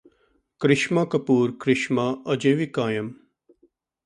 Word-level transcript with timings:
ਕ੍ਰਿਸ਼ਮਾ 0.61 1.05
ਕਪੂਰ 1.05 1.51
ਕ੍ਰਿਸ਼ਮਾ 1.59 2.15
ਅਜੇ 2.33 2.53
ਵੀ 2.53 2.65
ਕਾਇਮ 2.65 3.11